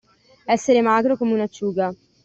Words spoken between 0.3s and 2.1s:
Essere magro come un'acciuga.